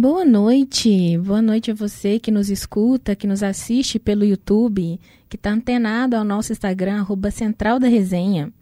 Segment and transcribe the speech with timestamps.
[0.00, 5.34] Boa noite, boa noite a você que nos escuta, que nos assiste pelo YouTube, que
[5.34, 8.52] está antenado ao nosso Instagram, arroba Central da Resenha.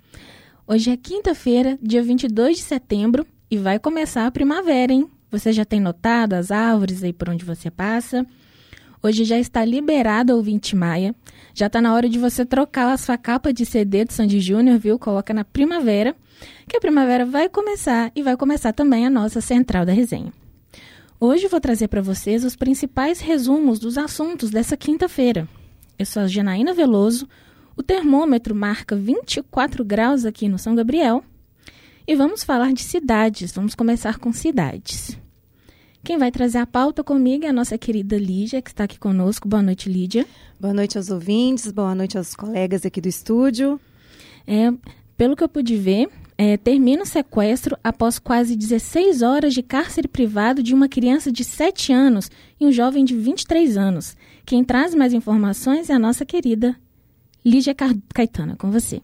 [0.66, 5.10] Hoje é quinta-feira, dia 22 de setembro, e vai começar a primavera, hein?
[5.30, 8.24] Você já tem notado as árvores aí por onde você passa?
[9.03, 11.14] Hoje já está liberado o 20 Maia.
[11.53, 14.78] Já está na hora de você trocar a sua capa de CD do Sandy Júnior,
[14.78, 14.98] viu?
[14.98, 16.16] Coloca na primavera,
[16.66, 20.32] que a primavera vai começar e vai começar também a nossa Central da Resenha.
[21.29, 25.48] Hoje vou trazer para vocês os principais resumos dos assuntos dessa quinta-feira.
[25.98, 27.29] Eu sou a Janaína Veloso,
[27.77, 31.25] o termômetro marca 24 graus aqui no São Gabriel
[32.07, 33.51] e vamos falar de cidades.
[33.51, 35.19] Vamos começar com cidades.
[36.05, 39.48] Quem vai trazer a pauta comigo é a nossa querida Lídia, que está aqui conosco.
[39.48, 40.25] Boa noite, Lídia.
[40.61, 43.81] Boa noite aos ouvintes, boa noite aos colegas aqui do estúdio.
[44.47, 44.73] É,
[45.17, 46.09] pelo que eu pude ver,
[46.39, 51.43] é, termina o sequestro após quase 16 horas de cárcere privado de uma criança de
[51.43, 54.17] 7 anos e um jovem de 23 anos.
[54.45, 56.77] Quem traz mais informações é a nossa querida
[57.45, 57.75] Lídia
[58.12, 59.01] Caetana, com você.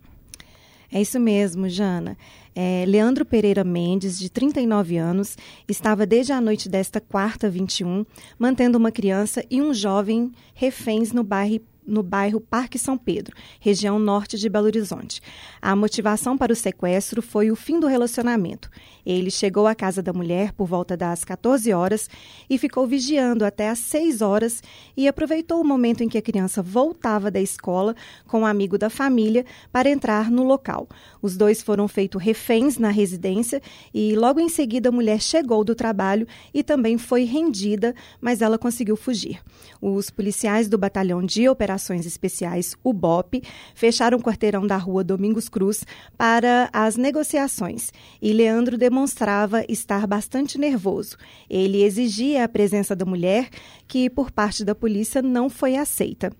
[0.91, 2.19] É isso mesmo, Jana.
[2.55, 8.05] É, Leandro Pereira Mendes, de 39 anos, estava desde a noite desta quarta, 21,
[8.39, 13.98] mantendo uma criança e um jovem reféns no bairro no bairro Parque São Pedro, região
[13.98, 15.20] norte de Belo Horizonte.
[15.61, 18.70] A motivação para o sequestro foi o fim do relacionamento.
[19.05, 22.08] Ele chegou à casa da mulher por volta das 14 horas
[22.48, 24.62] e ficou vigiando até às 6 horas
[24.97, 27.96] e aproveitou o momento em que a criança voltava da escola
[28.28, 30.89] com um amigo da família para entrar no local.
[31.20, 33.61] Os dois foram feitos reféns na residência
[33.92, 38.58] e logo em seguida a mulher chegou do trabalho e também foi rendida, mas ela
[38.58, 39.41] conseguiu fugir.
[39.80, 41.71] Os policiais do Batalhão de Operações
[42.06, 43.42] Especiais, o BOP,
[43.74, 45.84] fecharam o quarteirão da rua Domingos Cruz
[46.16, 51.16] para as negociações e Leandro demonstrava estar bastante nervoso.
[51.48, 53.48] Ele exigia a presença da mulher,
[53.86, 56.30] que por parte da polícia não foi aceita.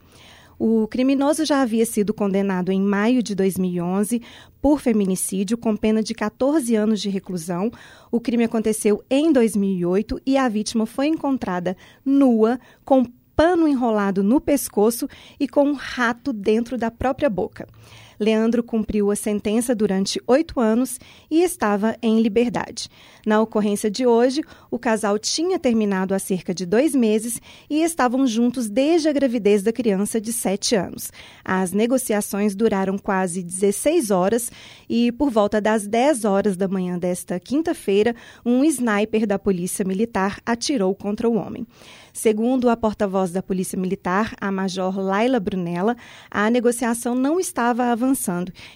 [0.64, 4.22] O criminoso já havia sido condenado em maio de 2011
[4.60, 7.69] por feminicídio, com pena de 14 anos de reclusão.
[8.12, 13.04] O crime aconteceu em 2008 e a vítima foi encontrada nua, com
[13.37, 17.66] pano enrolado no pescoço e com um rato dentro da própria boca.
[18.22, 22.88] Leandro cumpriu a sentença durante oito anos e estava em liberdade.
[23.27, 28.25] Na ocorrência de hoje, o casal tinha terminado há cerca de dois meses e estavam
[28.27, 31.10] juntos desde a gravidez da criança de sete anos.
[31.44, 34.53] As negociações duraram quase 16 horas
[34.89, 38.15] e, por volta das 10 horas da manhã desta quinta-feira,
[38.47, 41.66] um sniper da Polícia Militar atirou contra o homem.
[42.12, 45.97] Segundo a porta-voz da Polícia Militar, a Major Laila Brunella,
[46.31, 48.12] a negociação não estava avançando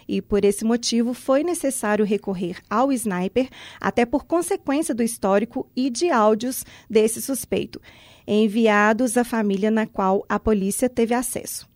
[0.09, 3.49] e, por esse motivo, foi necessário recorrer ao sniper,
[3.81, 7.81] até por consequência do histórico e de áudios desse suspeito,
[8.27, 11.69] enviados à família na qual a polícia teve acesso.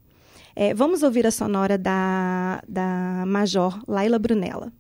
[0.55, 4.73] É, vamos ouvir a sonora da, da Major Laila Brunella.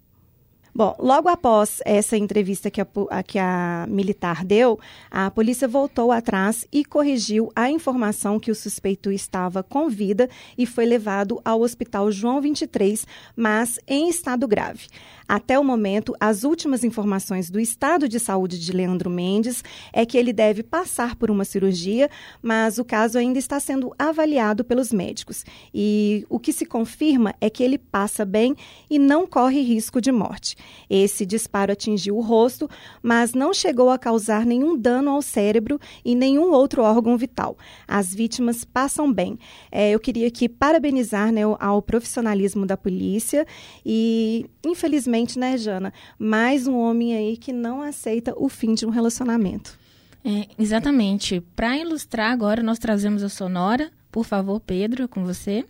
[0.72, 4.78] Bom, logo após essa entrevista que a, a, que a militar deu,
[5.10, 10.64] a polícia voltou atrás e corrigiu a informação que o suspeito estava com vida e
[10.66, 14.86] foi levado ao Hospital João 23, mas em estado grave.
[15.30, 20.18] Até o momento, as últimas informações do estado de saúde de Leandro Mendes é que
[20.18, 22.10] ele deve passar por uma cirurgia,
[22.42, 25.44] mas o caso ainda está sendo avaliado pelos médicos.
[25.72, 28.56] E o que se confirma é que ele passa bem
[28.90, 30.56] e não corre risco de morte.
[30.90, 32.68] Esse disparo atingiu o rosto,
[33.00, 37.56] mas não chegou a causar nenhum dano ao cérebro e nenhum outro órgão vital.
[37.86, 39.38] As vítimas passam bem.
[39.70, 43.46] É, eu queria aqui parabenizar né, ao profissionalismo da polícia
[43.86, 48.90] e, infelizmente, né, Jana, mais um homem aí que não aceita o fim de um
[48.90, 49.78] relacionamento.
[50.24, 51.40] É, exatamente.
[51.56, 53.90] Para ilustrar agora, nós trazemos a sonora.
[54.10, 55.64] Por favor, Pedro, com você.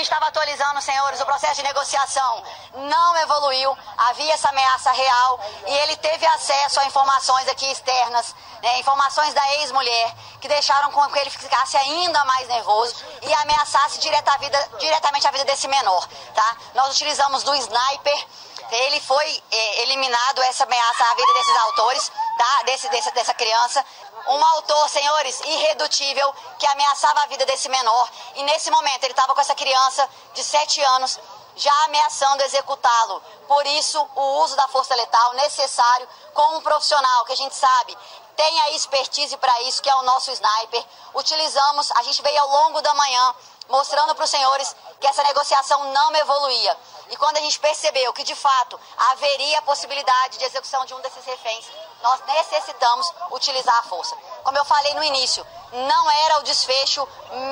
[0.00, 2.42] Estava atualizando, senhores, o processo de negociação
[2.74, 8.80] não evoluiu, havia essa ameaça real e ele teve acesso a informações aqui externas, né,
[8.80, 14.32] informações da ex-mulher, que deixaram com que ele ficasse ainda mais nervoso e ameaçasse direta
[14.32, 16.06] a vida, diretamente a vida desse menor.
[16.34, 16.56] Tá?
[16.74, 18.26] Nós utilizamos do sniper,
[18.74, 22.62] ele foi é, eliminado essa ameaça à vida desses autores, tá?
[22.64, 23.84] Desse, desse, dessa criança
[24.28, 28.10] um autor, senhores, irredutível, que ameaçava a vida desse menor.
[28.36, 31.18] E nesse momento ele estava com essa criança de 7 anos,
[31.56, 33.22] já ameaçando executá-lo.
[33.46, 37.96] Por isso, o uso da força letal necessário com um profissional que a gente sabe
[38.36, 40.84] tem a expertise para isso, que é o nosso sniper.
[41.14, 43.34] Utilizamos, a gente veio ao longo da manhã
[43.68, 46.76] mostrando para os senhores que essa negociação não evoluía.
[47.10, 48.78] E quando a gente percebeu que de fato
[49.10, 51.66] haveria a possibilidade de execução de um desses reféns,
[52.02, 54.16] nós necessitamos utilizar a força.
[54.42, 57.06] Como eu falei no início, não era o desfecho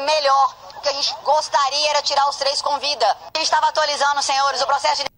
[0.06, 0.54] melhor.
[0.76, 3.06] O que a gente gostaria era tirar os três com vida.
[3.06, 5.12] A gente estava atualizando, senhores, o processo de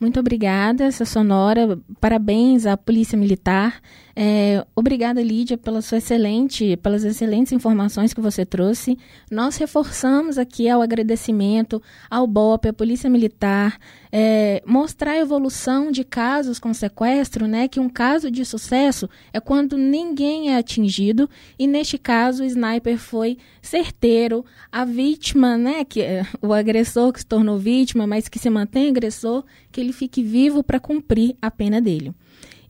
[0.00, 1.76] muito obrigada, essa sonora.
[2.00, 3.80] Parabéns à Polícia Militar.
[4.20, 8.98] É, obrigada, Lídia, pela sua excelente, pelas excelentes informações que você trouxe.
[9.30, 11.80] Nós reforçamos aqui ao agradecimento
[12.10, 13.78] ao BOP, à Polícia Militar,
[14.10, 17.68] é, mostrar a evolução de casos com sequestro, né?
[17.68, 22.98] Que um caso de sucesso é quando ninguém é atingido e neste caso o sniper
[22.98, 25.84] foi certeiro, a vítima, né?
[25.84, 29.92] Que é o agressor que se tornou vítima, mas que se mantém agressor, que ele
[29.92, 32.12] fique vivo para cumprir a pena dele.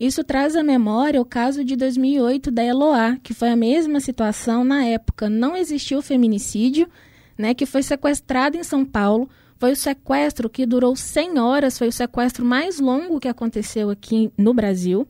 [0.00, 4.62] Isso traz à memória o caso de 2008 da Eloá, que foi a mesma situação
[4.62, 5.28] na época.
[5.28, 6.88] Não existiu feminicídio,
[7.36, 9.28] né, que foi sequestrada em São Paulo.
[9.58, 14.30] Foi o sequestro que durou 100 horas, foi o sequestro mais longo que aconteceu aqui
[14.38, 15.06] no Brasil,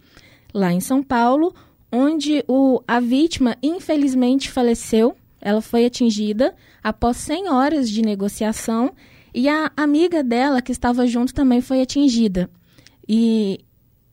[0.55, 1.55] lá em São Paulo,
[1.93, 5.14] onde o, a vítima infelizmente faleceu.
[5.38, 8.93] Ela foi atingida após 100 horas de negociação
[9.35, 12.50] e a amiga dela que estava junto também foi atingida.
[13.06, 13.61] E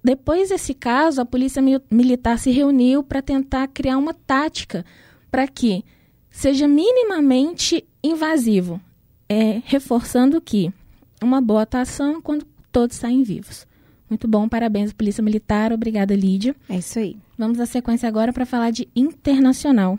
[0.06, 4.86] depois desse caso, a polícia militar se reuniu para tentar criar uma tática
[5.32, 5.84] para que
[6.30, 8.80] seja minimamente invasivo,
[9.28, 10.72] é, reforçando que
[11.24, 13.66] uma boa atuação quando todos saem vivos.
[14.08, 16.56] Muito bom, parabéns Polícia Militar, obrigada Lídia.
[16.70, 17.18] É isso aí.
[17.36, 19.98] Vamos à sequência agora para falar de internacional.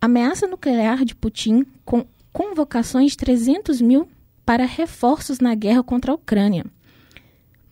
[0.00, 4.08] Ameaça nuclear de Putin com convocações de 300 mil
[4.46, 6.64] para reforços na guerra contra a Ucrânia.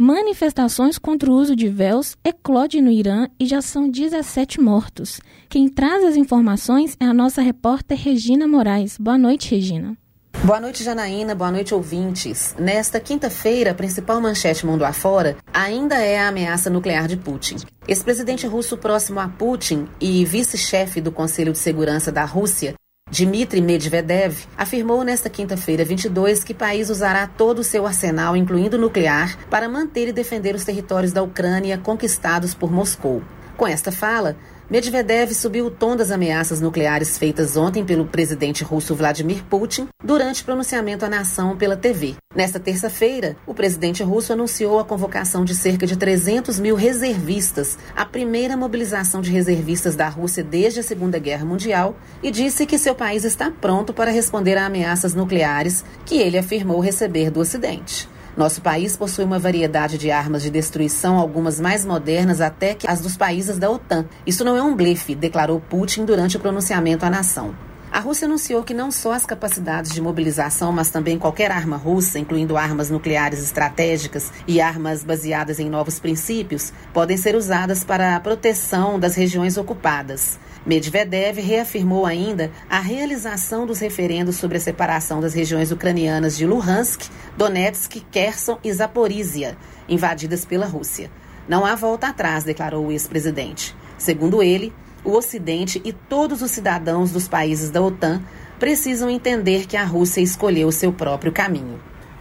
[0.04, 5.20] Manifestações contra o uso de véus eclode no Irã e já são 17 mortos.
[5.48, 8.98] Quem traz as informações é a nossa repórter Regina Moraes.
[8.98, 9.96] Boa noite, Regina.
[10.42, 11.36] Boa noite, Janaína.
[11.36, 12.52] Boa noite, ouvintes.
[12.58, 17.58] Nesta quinta-feira, a principal manchete mundo afora ainda é a ameaça nuclear de Putin.
[17.86, 22.74] Ex-presidente russo próximo a Putin e vice-chefe do Conselho de Segurança da Rússia
[23.12, 28.78] Dmitry Medvedev afirmou nesta quinta-feira 22 que o país usará todo o seu arsenal, incluindo
[28.78, 33.22] nuclear, para manter e defender os territórios da Ucrânia conquistados por Moscou.
[33.54, 34.34] Com esta fala,
[34.72, 40.42] Medvedev subiu o tom das ameaças nucleares feitas ontem pelo presidente russo Vladimir Putin durante
[40.42, 42.14] pronunciamento à nação pela TV.
[42.34, 48.06] Nesta terça-feira, o presidente russo anunciou a convocação de cerca de 300 mil reservistas, a
[48.06, 52.94] primeira mobilização de reservistas da Rússia desde a Segunda Guerra Mundial, e disse que seu
[52.94, 58.08] país está pronto para responder a ameaças nucleares que ele afirmou receber do Ocidente.
[58.34, 63.00] Nosso país possui uma variedade de armas de destruição, algumas mais modernas até que as
[63.00, 64.06] dos países da OTAN.
[64.26, 67.54] Isso não é um blefe, declarou Putin durante o pronunciamento à nação.
[67.92, 72.18] A Rússia anunciou que não só as capacidades de mobilização, mas também qualquer arma russa,
[72.18, 78.20] incluindo armas nucleares estratégicas e armas baseadas em novos princípios, podem ser usadas para a
[78.20, 80.38] proteção das regiões ocupadas.
[80.64, 87.10] Medvedev reafirmou ainda a realização dos referendos sobre a separação das regiões ucranianas de Luhansk,
[87.36, 89.56] Donetsk, Kherson e Zaporizhia,
[89.88, 91.10] invadidas pela Rússia.
[91.48, 93.74] Não há volta atrás, declarou o ex-presidente.
[93.98, 94.72] Segundo ele,
[95.04, 98.22] o Ocidente e todos os cidadãos dos países da OTAN
[98.60, 101.80] precisam entender que a Rússia escolheu seu próprio caminho.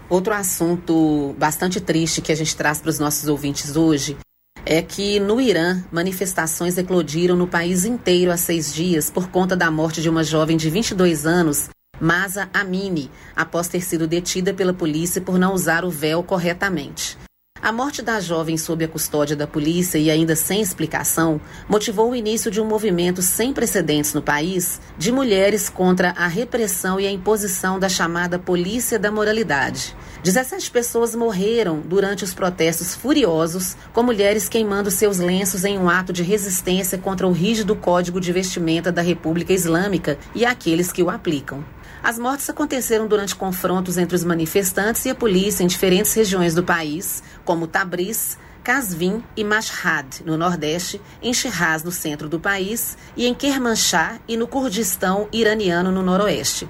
[0.09, 4.17] Outro assunto bastante triste que a gente traz para os nossos ouvintes hoje
[4.65, 9.71] é que no Irã manifestações eclodiram no país inteiro há seis dias por conta da
[9.71, 15.21] morte de uma jovem de 22 anos, Masa Amini, após ter sido detida pela polícia
[15.21, 17.17] por não usar o véu corretamente.
[17.63, 21.39] A morte da jovem sob a custódia da polícia e ainda sem explicação
[21.69, 26.99] motivou o início de um movimento sem precedentes no país de mulheres contra a repressão
[26.99, 29.95] e a imposição da chamada polícia da moralidade.
[30.23, 36.11] 17 pessoas morreram durante os protestos furiosos, com mulheres queimando seus lenços em um ato
[36.11, 41.11] de resistência contra o rígido código de vestimenta da República Islâmica e aqueles que o
[41.11, 41.63] aplicam.
[42.03, 46.63] As mortes aconteceram durante confrontos entre os manifestantes e a polícia em diferentes regiões do
[46.63, 53.27] país, como Tabriz, Kazvin e Mashhad, no Nordeste, em Shiraz, no centro do país, e
[53.27, 56.67] em Kermanshah e no Kurdistão iraniano, no Noroeste.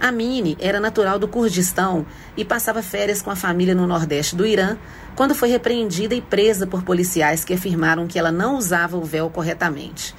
[0.00, 2.04] Amini era natural do Kurdistão
[2.36, 4.76] e passava férias com a família no Nordeste do Irã,
[5.14, 9.30] quando foi repreendida e presa por policiais que afirmaram que ela não usava o véu
[9.30, 10.12] corretamente.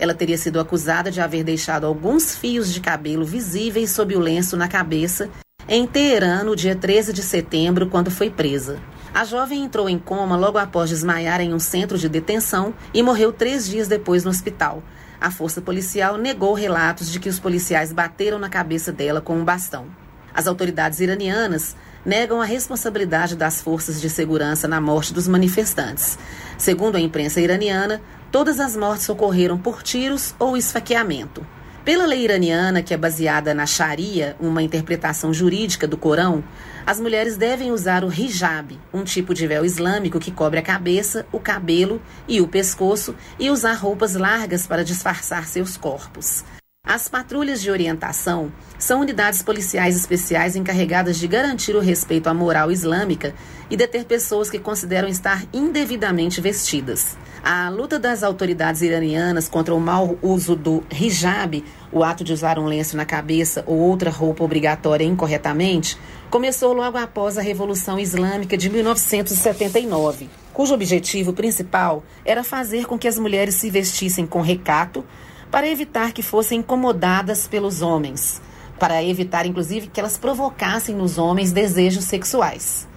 [0.00, 4.56] Ela teria sido acusada de haver deixado alguns fios de cabelo visíveis sob o lenço
[4.56, 5.28] na cabeça
[5.68, 8.80] em Teherã no dia 13 de setembro, quando foi presa.
[9.12, 13.30] A jovem entrou em coma logo após desmaiar em um centro de detenção e morreu
[13.30, 14.82] três dias depois no hospital.
[15.20, 19.44] A força policial negou relatos de que os policiais bateram na cabeça dela com um
[19.44, 19.86] bastão.
[20.32, 26.18] As autoridades iranianas negam a responsabilidade das forças de segurança na morte dos manifestantes.
[26.56, 31.46] Segundo a imprensa iraniana, todas as mortes ocorreram por tiros ou esfaqueamento.
[31.84, 36.44] Pela lei iraniana, que é baseada na Sharia, uma interpretação jurídica do Corão,
[36.86, 41.26] as mulheres devem usar o hijab, um tipo de véu islâmico que cobre a cabeça,
[41.32, 46.44] o cabelo e o pescoço, e usar roupas largas para disfarçar seus corpos.
[46.84, 52.70] As patrulhas de orientação são unidades policiais especiais encarregadas de garantir o respeito à moral
[52.70, 53.34] islâmica
[53.70, 57.16] e deter pessoas que consideram estar indevidamente vestidas.
[57.42, 62.58] A luta das autoridades iranianas contra o mau uso do hijab, o ato de usar
[62.58, 65.96] um lenço na cabeça ou outra roupa obrigatória incorretamente,
[66.28, 73.08] começou logo após a Revolução Islâmica de 1979, cujo objetivo principal era fazer com que
[73.08, 75.02] as mulheres se vestissem com recato
[75.50, 78.42] para evitar que fossem incomodadas pelos homens,
[78.78, 82.89] para evitar inclusive que elas provocassem nos homens desejos sexuais.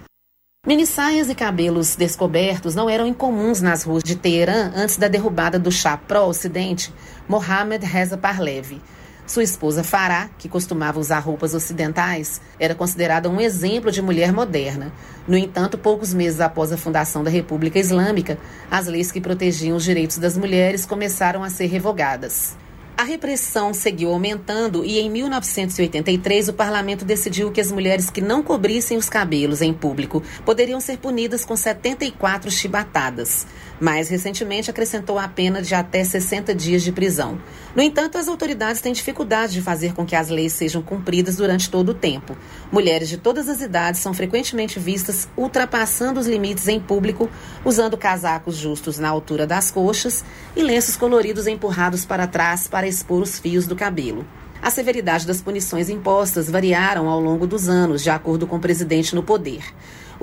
[0.66, 5.70] Minissaias e cabelos descobertos não eram incomuns nas ruas de Teherã antes da derrubada do
[5.70, 6.90] chá pró-ocidente
[7.28, 8.80] Mohammad Reza Parlev,
[9.26, 14.90] sua esposa Farah, que costumava usar roupas ocidentais, era considerada um exemplo de mulher moderna.
[15.28, 18.38] No entanto, poucos meses após a fundação da República Islâmica,
[18.70, 22.56] as leis que protegiam os direitos das mulheres começaram a ser revogadas.
[22.96, 28.40] A repressão seguiu aumentando e em 1983 o parlamento decidiu que as mulheres que não
[28.40, 33.48] cobrissem os cabelos em público poderiam ser punidas com 74 chibatadas.
[33.84, 37.38] Mais recentemente acrescentou a pena de até 60 dias de prisão.
[37.76, 41.68] No entanto, as autoridades têm dificuldade de fazer com que as leis sejam cumpridas durante
[41.68, 42.34] todo o tempo.
[42.72, 47.28] Mulheres de todas as idades são frequentemente vistas ultrapassando os limites em público,
[47.62, 50.24] usando casacos justos na altura das coxas
[50.56, 54.24] e lenços coloridos empurrados para trás para expor os fios do cabelo.
[54.62, 59.14] A severidade das punições impostas variaram ao longo dos anos, de acordo com o presidente
[59.14, 59.62] no poder.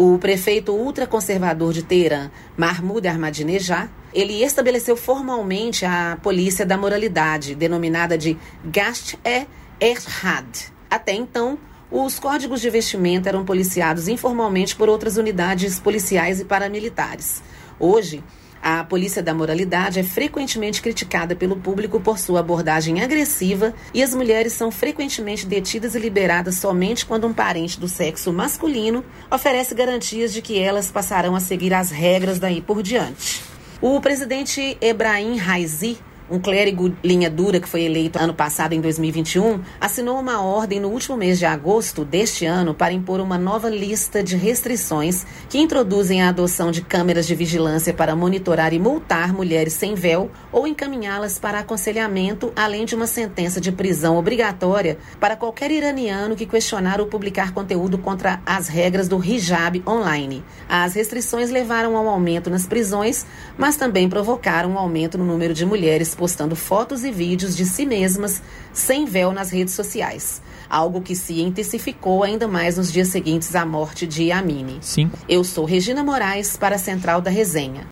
[0.04, 8.18] O prefeito ultraconservador de Teherã, Mahmoud Ahmadinejad, ele estabeleceu formalmente a Polícia da Moralidade, denominada
[8.18, 10.72] de Gasht-e-Erhad.
[10.90, 11.56] Até então,
[11.92, 17.44] os códigos de vestimenta eram policiados informalmente por outras unidades policiais e paramilitares.
[17.80, 18.24] Hoje,
[18.62, 24.14] a polícia da moralidade é frequentemente criticada pelo público por sua abordagem agressiva e as
[24.14, 30.32] mulheres são frequentemente detidas e liberadas somente quando um parente do sexo masculino oferece garantias
[30.32, 33.42] de que elas passarão a seguir as regras daí por diante.
[33.82, 35.98] O presidente Ebrahim Raisi
[36.32, 40.88] um clérigo linha dura que foi eleito ano passado, em 2021, assinou uma ordem no
[40.88, 46.22] último mês de agosto deste ano para impor uma nova lista de restrições que introduzem
[46.22, 51.38] a adoção de câmeras de vigilância para monitorar e multar mulheres sem véu ou encaminhá-las
[51.38, 57.08] para aconselhamento, além de uma sentença de prisão obrigatória para qualquer iraniano que questionar ou
[57.08, 60.46] publicar conteúdo contra as regras do hijab online.
[60.70, 63.26] As restrições levaram ao aumento nas prisões,
[63.58, 67.84] mas também provocaram um aumento no número de mulheres postando fotos e vídeos de si
[67.84, 70.40] mesmas sem véu nas redes sociais.
[70.70, 74.78] Algo que se intensificou ainda mais nos dias seguintes à morte de Amine.
[74.82, 75.10] Sim.
[75.28, 77.88] Eu sou Regina Moraes para a Central da Resenha.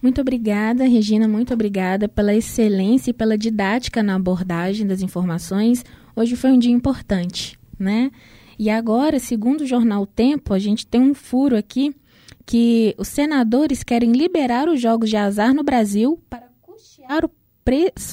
[0.00, 5.84] Muito obrigada, Regina, muito obrigada pela excelência e pela didática na abordagem das informações.
[6.16, 8.10] Hoje foi um dia importante, né?
[8.58, 11.94] E agora, segundo o jornal Tempo, a gente tem um furo aqui
[12.46, 17.41] que os senadores querem liberar os jogos de azar no Brasil para custear o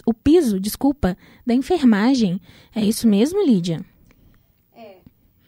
[0.05, 2.39] o piso, desculpa, da enfermagem.
[2.75, 3.83] É isso mesmo, Lídia?
[4.75, 4.97] É,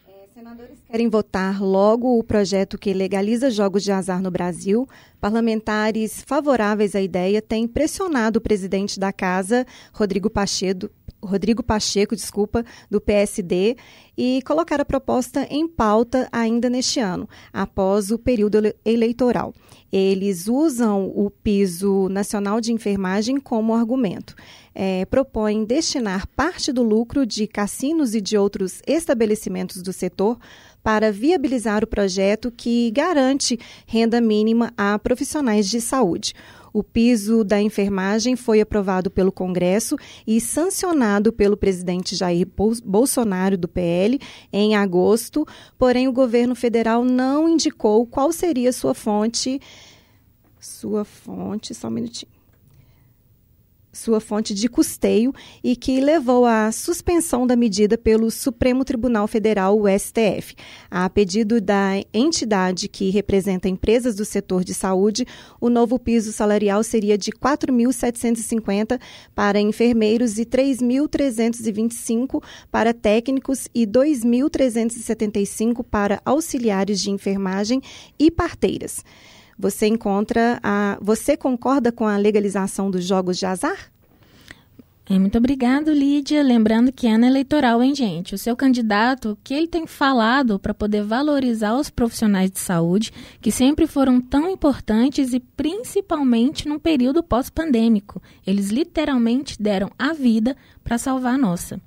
[0.08, 4.88] é, senadores querem votar logo o projeto que legaliza jogos de azar no Brasil.
[5.20, 10.90] Parlamentares favoráveis à ideia têm pressionado o presidente da casa, Rodrigo Pacheco,
[11.22, 13.76] Rodrigo Pacheco, desculpa, do PSD,
[14.16, 19.54] e colocar a proposta em pauta ainda neste ano, após o período eleitoral.
[19.92, 24.34] Eles usam o piso nacional de enfermagem como argumento.
[24.74, 30.38] É, propõem destinar parte do lucro de cassinos e de outros estabelecimentos do setor
[30.82, 36.34] para viabilizar o projeto que garante renda mínima a profissionais de saúde.
[36.72, 42.48] O piso da enfermagem foi aprovado pelo Congresso e sancionado pelo presidente Jair
[42.84, 44.18] Bolsonaro do PL
[44.52, 45.46] em agosto,
[45.78, 49.60] porém o governo federal não indicou qual seria sua fonte.
[50.58, 52.31] Sua fonte, só um minutinho.
[53.92, 59.78] Sua fonte de custeio e que levou à suspensão da medida pelo Supremo Tribunal Federal,
[59.78, 60.54] o STF.
[60.90, 65.26] A pedido da entidade que representa empresas do setor de saúde,
[65.60, 68.98] o novo piso salarial seria de 4.750
[69.34, 77.82] para enfermeiros e 3.325 para técnicos e 2.375 para auxiliares de enfermagem
[78.18, 79.04] e parteiras.
[79.58, 80.98] Você encontra a.
[81.00, 83.92] Você concorda com a legalização dos jogos de azar?
[85.10, 86.42] É, muito obrigado, Lídia.
[86.42, 88.34] Lembrando que é ano eleitoral, hein, gente?
[88.34, 93.12] O seu candidato, o que ele tem falado para poder valorizar os profissionais de saúde,
[93.40, 98.22] que sempre foram tão importantes e principalmente num período pós-pandêmico.
[98.46, 101.80] Eles literalmente deram a vida para salvar a nossa.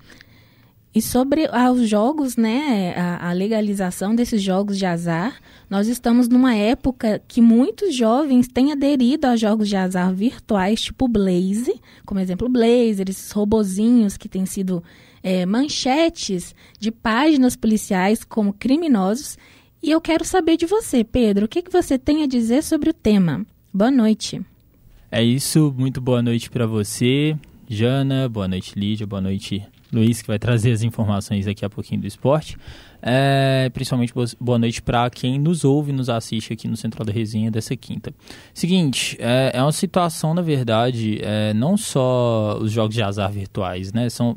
[0.94, 7.22] E sobre os jogos, né, a, legalização desses jogos de azar, nós estamos numa época
[7.28, 13.04] que muitos jovens têm aderido a jogos de azar virtuais, tipo Blaze, como exemplo Blaze,
[13.08, 14.84] esses robozinhos que têm sido
[15.24, 19.38] é, manchetes de páginas policiais como criminosos.
[19.82, 22.90] E eu quero saber de você, Pedro, o que, que você tem a dizer sobre
[22.90, 23.46] o tema?
[23.74, 24.42] Boa noite.
[25.12, 27.36] É isso, muito boa noite para você,
[27.68, 32.02] Jana, boa noite, Lídia, boa noite, Luiz, que vai trazer as informações daqui a pouquinho
[32.02, 32.58] do esporte.
[33.08, 37.14] É, principalmente boa noite para quem nos ouve e nos assiste aqui no Central da
[37.14, 38.12] Resenha dessa quinta.
[38.52, 43.94] Seguinte, é, é uma situação, na verdade, é, não só os jogos de azar virtuais,
[43.94, 44.10] né?
[44.10, 44.36] São,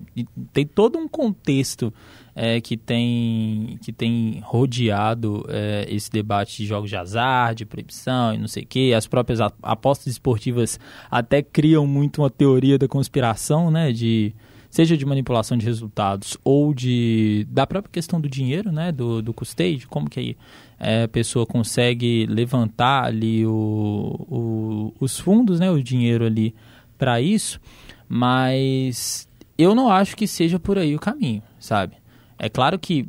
[0.53, 1.91] tem todo um contexto
[2.37, 8.35] é, que, tem, que tem rodeado é, esse debate de jogos de azar, de proibição
[8.35, 8.93] e não sei o quê.
[8.95, 10.79] As próprias apostas esportivas
[11.11, 13.93] até criam muito uma teoria da conspiração, né?
[13.93, 14.35] De
[14.71, 19.33] seja de manipulação de resultados ou de da própria questão do dinheiro, né, do, do
[19.33, 20.37] custeio, como que
[20.79, 26.55] é, a pessoa consegue levantar ali o, o, os fundos, né, o dinheiro ali
[26.97, 27.61] para isso,
[28.09, 31.97] mas eu não acho que seja por aí o caminho, sabe?
[32.39, 33.09] É claro que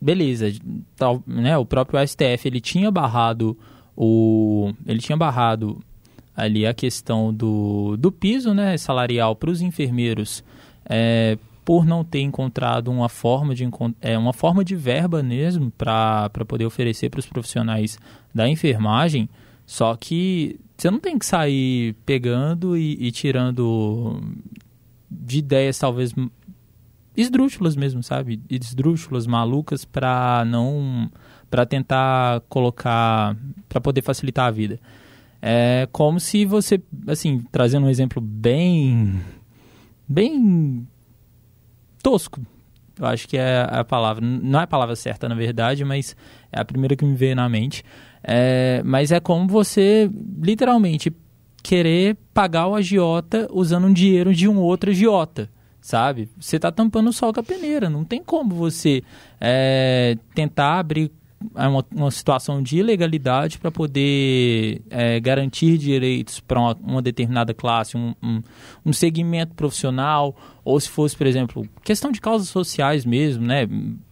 [0.00, 0.52] beleza,
[0.96, 3.56] tal, né, o próprio STF ele tinha barrado
[3.96, 5.80] o ele tinha barrado
[6.36, 10.42] ali a questão do, do piso né, salarial para os enfermeiros
[10.86, 13.68] é, por não ter encontrado uma forma de,
[14.00, 17.98] é, uma forma de verba mesmo para poder oferecer para os profissionais
[18.34, 19.28] da enfermagem,
[19.66, 24.20] só que você não tem que sair pegando e, e tirando
[25.08, 26.12] de ideias talvez
[27.16, 28.40] esdrúxulas mesmo, sabe?
[28.50, 31.10] Esdrúxulas, malucas para não
[31.50, 33.36] para tentar colocar
[33.68, 34.80] para poder facilitar a vida.
[35.44, 39.20] É como se você, assim, trazendo um exemplo bem
[40.08, 40.86] bem
[42.02, 42.40] tosco.
[42.98, 44.24] Eu acho que é a palavra.
[44.24, 46.14] Não é a palavra certa, na verdade, mas
[46.52, 47.82] é a primeira que me veio na mente.
[48.22, 50.08] É, mas é como você,
[50.40, 51.12] literalmente,
[51.62, 55.50] querer pagar o agiota usando um dinheiro de um outro agiota,
[55.80, 56.28] sabe?
[56.38, 57.88] Você está tampando o sol com a peneira.
[57.88, 59.02] Não tem como você
[59.40, 61.10] é, tentar abrir
[61.54, 67.52] é uma, uma situação de ilegalidade para poder é, garantir direitos para uma, uma, determinada
[67.52, 68.42] classe, um, um,
[68.86, 73.68] um, segmento profissional, ou se fosse, por exemplo, questão de causas sociais mesmo, né?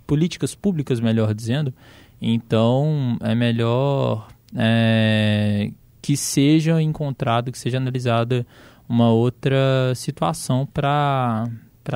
[0.06, 1.72] políticas públicas, melhor dizendo.
[2.20, 5.70] Então, é melhor é,
[6.02, 8.46] que seja encontrado, que seja analisada
[8.88, 11.48] uma outra situação para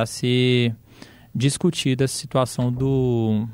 [0.06, 0.74] ser
[1.34, 3.48] discutida a situação do,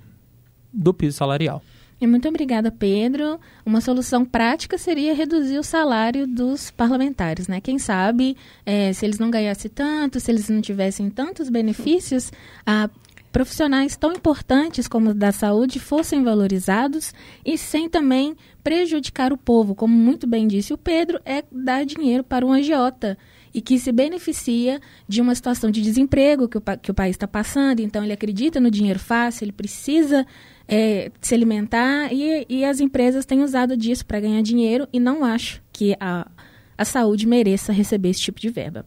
[0.72, 1.62] do piso salarial.
[2.00, 3.38] Muito obrigada, Pedro.
[3.64, 7.60] Uma solução prática seria reduzir o salário dos parlamentares, né?
[7.60, 12.32] Quem sabe, é, se eles não ganhassem tanto, se eles não tivessem tantos benefícios,
[12.64, 12.88] a
[13.30, 19.74] profissionais tão importantes como o da saúde fossem valorizados e sem também prejudicar o povo,
[19.74, 23.16] como muito bem disse o Pedro, é dar dinheiro para um agiota
[23.52, 27.26] e que se beneficia de uma situação de desemprego que o, que o país está
[27.26, 30.26] passando, então ele acredita no dinheiro fácil, ele precisa
[30.70, 35.24] é, se alimentar e, e as empresas têm usado disso para ganhar dinheiro e não
[35.24, 36.30] acho que a,
[36.78, 38.86] a saúde mereça receber esse tipo de verba.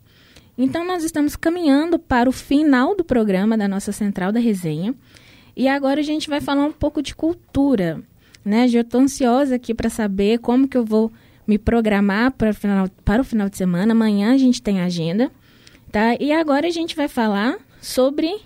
[0.58, 4.96] Então, nós estamos caminhando para o final do programa da nossa Central da Resenha.
[5.58, 8.02] E agora a gente vai falar um pouco de cultura.
[8.46, 8.68] Né?
[8.68, 11.12] Já estou ansiosa aqui para saber como que eu vou
[11.46, 13.92] me programar para final, para o final de semana.
[13.92, 15.32] Amanhã a gente tem agenda.
[15.92, 16.16] Tá?
[16.20, 18.40] E agora a gente vai falar sobre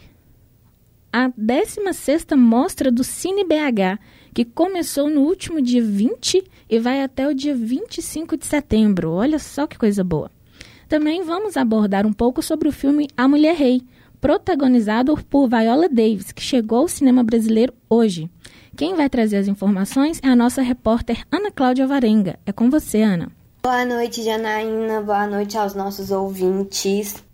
[1.11, 3.99] a 16ª Mostra do Cine BH,
[4.33, 9.11] que começou no último dia 20 e vai até o dia 25 de setembro.
[9.11, 10.31] Olha só que coisa boa.
[10.87, 13.81] Também vamos abordar um pouco sobre o filme A Mulher Rei,
[14.21, 18.29] protagonizado por Viola Davis, que chegou ao cinema brasileiro hoje.
[18.75, 22.39] Quem vai trazer as informações é a nossa repórter Ana Cláudia Varenga.
[22.45, 23.31] É com você, Ana.
[23.63, 25.01] Boa noite, Janaína.
[25.01, 27.26] Boa noite aos nossos ouvintes.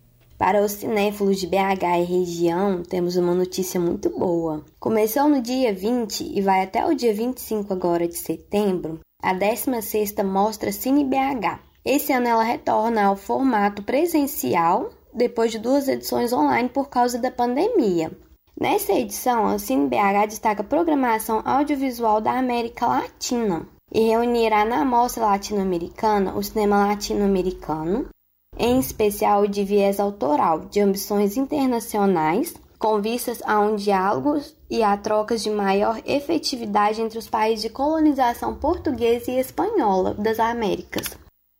[0.45, 4.61] Para os cinéfilos de BH e região, temos uma notícia muito boa.
[4.77, 10.21] Começou no dia 20 e vai até o dia 25 agora de setembro, a 16ª
[10.21, 11.61] Mostra Cine BH.
[11.85, 17.31] Esse ano ela retorna ao formato presencial, depois de duas edições online por causa da
[17.31, 18.11] pandemia.
[18.59, 24.83] Nessa edição, a Cine BH destaca a programação audiovisual da América Latina e reunirá na
[24.83, 28.09] Mostra Latino-Americana o cinema latino-americano,
[28.57, 34.95] em especial de viés autoral, de ambições internacionais, com vistas a um diálogo e a
[34.97, 41.17] trocas de maior efetividade entre os países de colonização portuguesa e espanhola das Américas,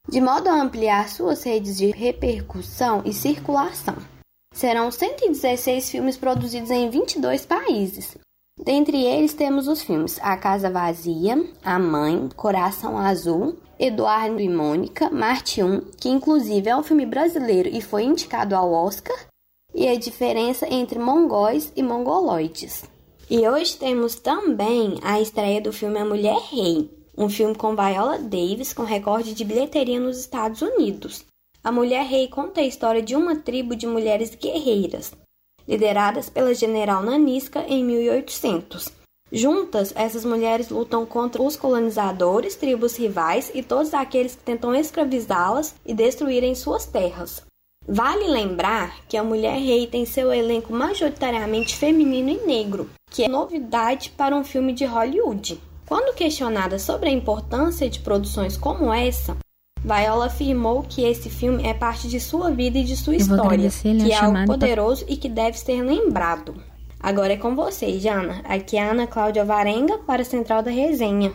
[0.10, 3.95] de modo a ampliar suas redes de repercussão e circulação.
[4.53, 8.17] Serão 116 filmes produzidos em 22 países,
[8.60, 15.09] Dentre eles temos os filmes A Casa Vazia, A Mãe, Coração Azul, Eduardo e Mônica,
[15.09, 19.17] Marte 1, que inclusive é um filme brasileiro e foi indicado ao Oscar,
[19.73, 22.83] e a diferença entre mongóis e mongoloides.
[23.29, 28.19] E hoje temos também a estreia do filme A Mulher Rei, um filme com Viola
[28.19, 31.25] Davis com recorde de bilheteria nos Estados Unidos.
[31.63, 35.13] A Mulher Rei conta a história de uma tribo de mulheres guerreiras,
[35.67, 39.03] lideradas pela general Nanisca em 1800.
[39.36, 45.74] Juntas, essas mulheres lutam contra os colonizadores, tribos rivais e todos aqueles que tentam escravizá-las
[45.84, 47.41] e destruírem suas terras.
[47.88, 53.28] Vale lembrar que a Mulher Rei tem seu elenco majoritariamente feminino e negro, que é
[53.28, 55.60] novidade para um filme de Hollywood.
[55.88, 59.36] Quando questionada sobre a importância de produções como essa,
[59.84, 64.12] Viola afirmou que esse filme é parte de sua vida e de sua história, que
[64.12, 66.54] é algo poderoso e que deve ser lembrado.
[67.04, 68.42] Agora é com vocês, Jana.
[68.46, 71.34] Aqui é a Ana Cláudia Varenga para a Central da Resenha.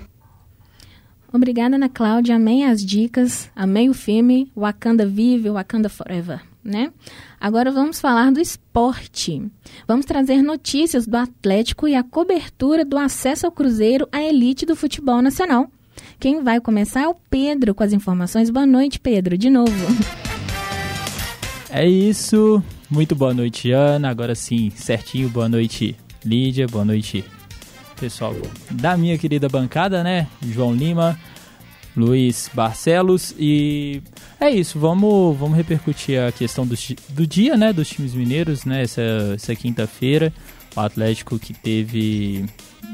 [1.31, 2.37] Obrigada, Ana Cláudia.
[2.37, 6.91] Amei as dicas, amei o filme Wakanda Vive, Wakanda Forever, né?
[7.39, 9.43] Agora vamos falar do esporte.
[9.87, 14.75] Vamos trazer notícias do Atlético e a cobertura do acesso ao Cruzeiro à elite do
[14.75, 15.71] futebol nacional.
[16.19, 18.49] Quem vai começar é o Pedro com as informações.
[18.49, 19.71] Boa noite, Pedro, de novo.
[21.69, 22.63] É isso.
[22.91, 24.09] Muito boa noite, Ana.
[24.09, 25.29] Agora sim, certinho.
[25.29, 26.67] Boa noite, Lídia.
[26.67, 27.23] Boa noite,
[28.01, 28.35] pessoal
[28.71, 30.27] da minha querida bancada, né?
[30.43, 31.21] João Lima,
[31.95, 34.03] Luiz Barcelos e
[34.41, 34.79] é isso.
[34.79, 36.75] Vamos, vamos repercutir a questão do,
[37.11, 37.75] do dia, né?
[37.75, 38.83] Dos times mineiros, né?
[38.83, 39.03] Essa,
[39.35, 40.33] essa quinta-feira,
[40.75, 42.47] o Atlético que teve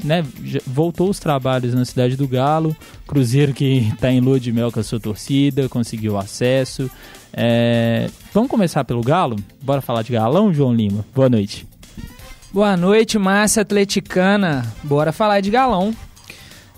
[0.03, 0.23] né,
[0.65, 2.75] voltou os trabalhos na Cidade do Galo,
[3.07, 6.89] Cruzeiro que está em lua de mel com a sua torcida, conseguiu acesso.
[7.33, 8.09] É...
[8.33, 9.37] Vamos começar pelo Galo?
[9.61, 11.05] Bora falar de Galão, João Lima?
[11.13, 11.67] Boa noite.
[12.53, 14.65] Boa noite, massa atleticana.
[14.83, 15.93] Bora falar de Galão.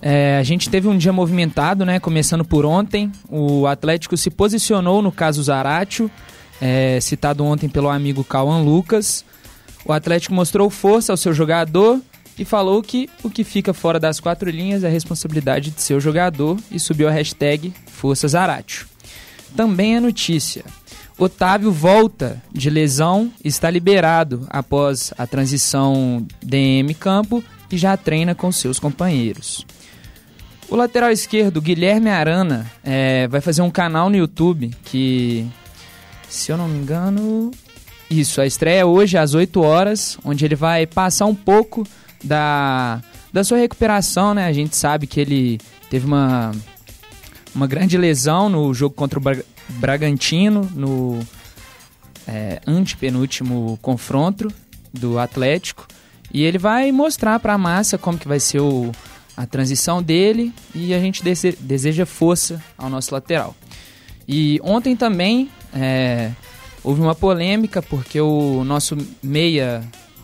[0.00, 1.98] É, a gente teve um dia movimentado, né?
[1.98, 6.10] Começando por ontem, o Atlético se posicionou no caso Zaratio,
[6.60, 9.24] é, citado ontem pelo amigo Cauã Lucas.
[9.84, 12.00] O Atlético mostrou força ao seu jogador
[12.38, 16.56] e falou que o que fica fora das quatro linhas é responsabilidade de seu jogador
[16.70, 18.86] e subiu a hashtag Força Zaratio.
[19.56, 20.64] Também é notícia.
[21.18, 28.52] Otávio volta de lesão está liberado após a transição DM campo e já treina com
[28.52, 29.66] seus companheiros.
[30.68, 35.46] O lateral esquerdo, Guilherme Arana, é, vai fazer um canal no YouTube que,
[36.28, 37.50] se eu não me engano,
[38.10, 41.86] isso, a estreia é hoje às 8 horas, onde ele vai passar um pouco
[42.22, 43.02] da,
[43.32, 44.46] da sua recuperação, né?
[44.46, 46.52] A gente sabe que ele teve uma,
[47.54, 49.36] uma grande lesão no jogo contra o Bra
[49.70, 51.20] Bragantino, no
[52.26, 54.50] é, antepenúltimo confronto
[54.92, 55.86] do Atlético.
[56.32, 58.90] E ele vai mostrar para a massa como que vai ser o,
[59.36, 63.54] a transição dele e a gente dese deseja força ao nosso lateral.
[64.26, 66.30] E ontem também é,
[66.82, 69.82] houve uma polêmica porque o nosso meia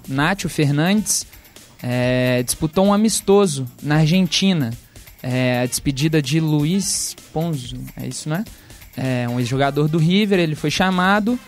[0.08, 1.26] Nátio Fernandes
[1.86, 4.72] é, disputou um amistoso na Argentina.
[5.22, 8.42] É, a despedida de Luiz Ponzo, é isso, né?
[8.96, 11.38] É, um ex-jogador do River, ele foi chamado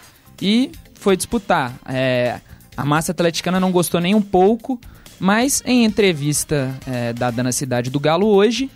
[0.41, 1.75] e foi disputar.
[1.87, 2.39] É,
[2.77, 4.79] a massa atleticana não gostou nem um pouco,
[5.19, 8.71] mas em entrevista é, dada na cidade do Galo hoje,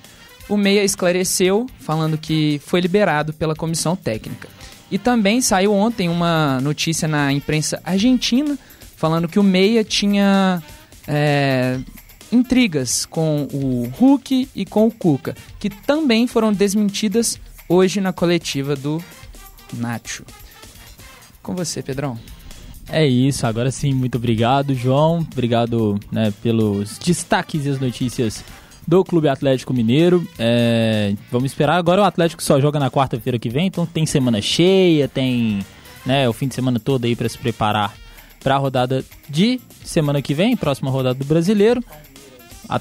[0.49, 4.49] o Meia esclareceu, falando que foi liberado pela comissão técnica.
[4.90, 8.59] E também saiu ontem uma notícia na imprensa argentina
[8.96, 10.62] falando que o Meia tinha
[11.12, 11.81] é,
[12.31, 18.77] intrigas com o Hulk e com o Cuca, que também foram desmentidas hoje na coletiva
[18.77, 19.03] do
[19.75, 20.25] Nacho.
[21.42, 22.16] Com você, Pedrão.
[22.88, 25.27] É isso, agora sim, muito obrigado, João.
[25.33, 28.44] Obrigado né, pelos destaques e as notícias
[28.87, 30.27] do Clube Atlético Mineiro.
[30.38, 31.77] É, vamos esperar.
[31.77, 35.61] Agora o Atlético só joga na quarta-feira que vem, então tem semana cheia, tem
[36.05, 37.94] né, o fim de semana todo aí para se preparar
[38.42, 41.83] para a rodada de semana que vem, próxima rodada do Brasileiro.
[42.68, 42.81] A...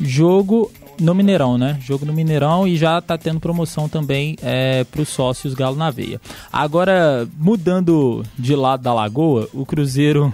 [0.00, 1.78] Jogo no Mineirão, né?
[1.80, 5.90] Jogo no Mineirão e já tá tendo promoção também é, para os sócios Galo na
[5.90, 6.20] Veia.
[6.52, 10.32] Agora, mudando de lado da lagoa, o Cruzeiro,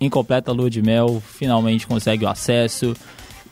[0.00, 2.94] em completa lua de mel, finalmente consegue o acesso.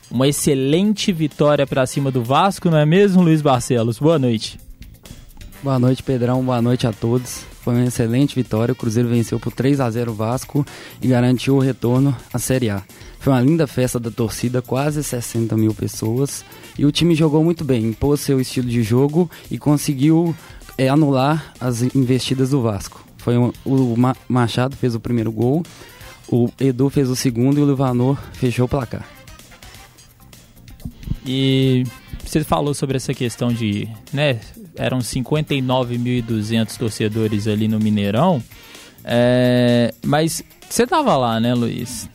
[0.09, 3.99] Uma excelente vitória para cima do Vasco, não é mesmo, Luiz Barcelos?
[3.99, 4.59] Boa noite.
[5.61, 6.43] Boa noite, Pedrão.
[6.43, 7.56] Boa noite a todos.
[7.67, 8.71] Foi uma excelente vitória.
[8.71, 10.65] O Cruzeiro venceu por 3 a 0 o Vasco
[11.01, 12.81] e garantiu o retorno à Série A.
[13.19, 16.45] Foi uma linda festa da torcida, quase 60 mil pessoas.
[16.79, 20.33] E o time jogou muito bem, impôs seu estilo de jogo e conseguiu
[20.77, 23.05] é, anular as investidas do Vasco.
[23.17, 23.95] Foi um, o
[24.29, 25.61] Machado fez o primeiro gol,
[26.31, 29.05] o Edu fez o segundo e o Livanor fechou o placar.
[31.25, 31.83] E
[32.23, 34.39] você falou sobre essa questão de, né,
[34.77, 38.41] eram 59.200 torcedores ali no Mineirão,
[39.03, 42.09] é, mas você tava lá, né, Luiz?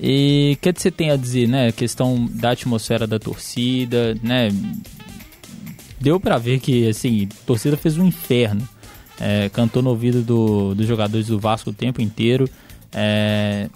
[0.00, 1.70] E o que você tem a dizer, né?
[1.70, 4.48] Questão da atmosfera da torcida, né?
[6.00, 8.66] Deu para ver que, assim, a torcida fez um inferno.
[9.20, 12.48] É, cantou no ouvido do, dos jogadores do Vasco o tempo inteiro.
[12.90, 13.68] É,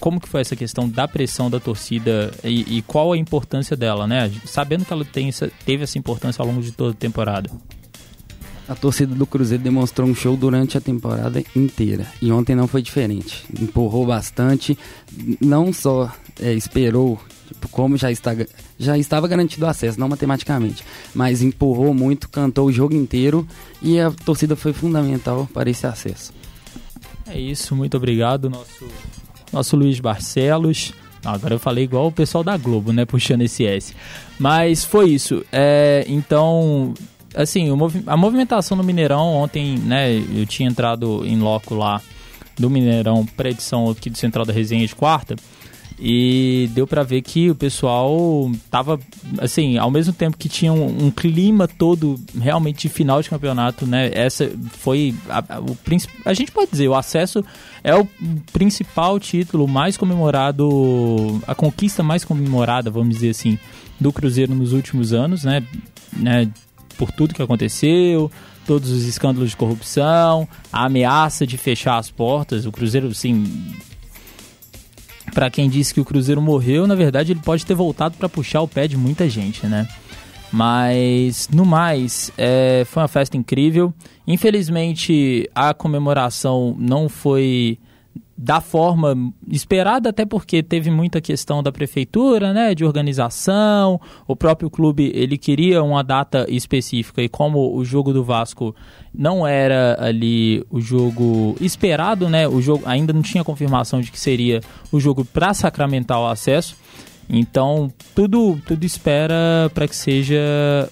[0.00, 4.06] como que foi essa questão da pressão da torcida e, e, qual a importância dela,
[4.06, 4.30] né?
[4.44, 7.50] Sabendo que ela tem essa, teve essa importância ao longo de toda a temporada.
[8.68, 12.82] A torcida do Cruzeiro demonstrou um show durante a temporada inteira e ontem não foi
[12.82, 13.44] diferente.
[13.60, 14.76] Empurrou bastante,
[15.40, 18.32] não só é, esperou, tipo, como já, está,
[18.76, 20.84] já estava garantido o acesso, não matematicamente,
[21.14, 23.46] mas empurrou muito, cantou o jogo inteiro
[23.80, 26.32] e a torcida foi fundamental para esse acesso.
[27.28, 28.88] É isso, muito obrigado, nosso,
[29.52, 30.92] nosso Luiz Barcelos.
[31.24, 33.04] Agora eu falei igual o pessoal da Globo, né?
[33.04, 33.94] Puxando esse S.
[34.38, 35.44] Mas foi isso.
[35.50, 36.94] É, então,
[37.34, 37.68] assim,
[38.06, 42.00] a movimentação no Mineirão, ontem, né, eu tinha entrado em loco lá
[42.58, 45.36] do Mineirão para edição aqui do Central da Resenha de quarta.
[45.98, 49.00] E deu para ver que o pessoal tava,
[49.38, 53.86] assim, ao mesmo tempo que tinha um, um, clima todo realmente de final de campeonato,
[53.86, 54.10] né?
[54.12, 55.76] Essa foi a, a, o
[56.24, 57.42] a gente pode dizer, o acesso
[57.82, 58.06] é o
[58.52, 63.58] principal título mais comemorado, a conquista mais comemorada, vamos dizer assim,
[63.98, 65.62] do Cruzeiro nos últimos anos, né?
[66.12, 66.50] né?
[66.96, 68.30] por tudo que aconteceu,
[68.66, 72.66] todos os escândalos de corrupção, a ameaça de fechar as portas.
[72.66, 73.44] O Cruzeiro, sim.
[75.34, 78.62] Para quem disse que o Cruzeiro morreu, na verdade ele pode ter voltado para puxar
[78.62, 79.86] o pé de muita gente, né?
[80.52, 83.92] Mas, no mais, é, foi uma festa incrível.
[84.26, 87.78] Infelizmente, a comemoração não foi
[88.36, 89.16] da forma
[89.48, 93.98] esperada, até porque teve muita questão da prefeitura, né, de organização.
[94.26, 98.74] O próprio clube ele queria uma data específica e como o jogo do Vasco
[99.14, 104.20] não era ali o jogo esperado, né, o jogo ainda não tinha confirmação de que
[104.20, 104.60] seria
[104.92, 106.76] o jogo para sacramentar o acesso.
[107.28, 110.38] Então, tudo tudo espera para que seja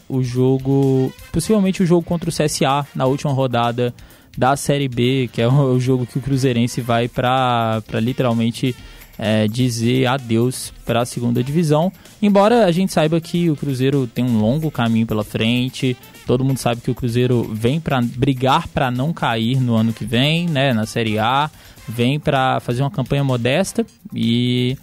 [0.09, 3.95] o jogo, possivelmente o jogo contra o CSA na última rodada
[4.37, 8.75] da Série B, que é o, jogo que o Cruzeirense vai para literalmente
[9.19, 11.93] é, dizer adeus para a segunda divisão.
[12.21, 16.59] Embora a gente saiba que o Cruzeiro tem um longo caminho pela frente, todo mundo
[16.59, 20.73] sabe que o Cruzeiro vem para brigar para não cair no ano que vem, né,
[20.73, 21.51] na Série A,
[21.89, 24.77] vem para fazer uma campanha modesta e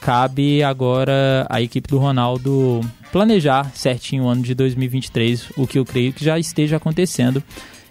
[0.00, 5.84] cabe agora à equipe do Ronaldo planejar certinho o ano de 2023, o que eu
[5.84, 7.42] creio que já esteja acontecendo.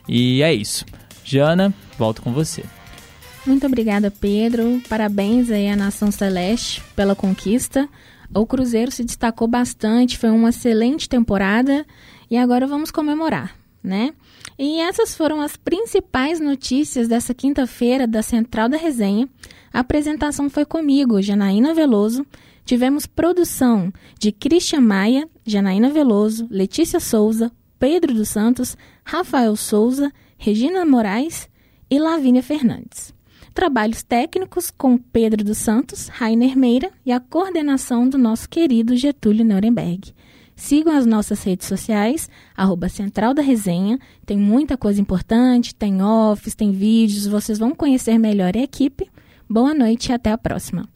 [0.07, 0.85] E é isso.
[1.23, 2.63] Jana, volto com você.
[3.45, 4.81] Muito obrigada, Pedro.
[4.87, 7.89] Parabéns aí à Nação Celeste pela conquista.
[8.33, 11.85] O Cruzeiro se destacou bastante, foi uma excelente temporada
[12.31, 14.13] e agora vamos comemorar, né?
[14.57, 19.27] E essas foram as principais notícias dessa quinta-feira da Central da Resenha.
[19.71, 22.25] A apresentação foi comigo, Janaína Veloso.
[22.65, 27.51] Tivemos produção de Christian Maia, Janaína Veloso, Letícia Souza,
[27.83, 31.49] Pedro dos Santos, Rafael Souza, Regina Moraes
[31.89, 33.13] e Lavínia Fernandes.
[33.53, 39.43] Trabalhos técnicos com Pedro dos Santos, Rainer Meira e a coordenação do nosso querido Getúlio
[39.43, 40.13] Nuremberg.
[40.55, 43.99] Sigam as nossas redes sociais, arroba Central da Resenha.
[44.25, 49.11] Tem muita coisa importante, tem offs, tem vídeos, vocês vão conhecer melhor a equipe.
[49.49, 50.87] Boa noite e até a próxima.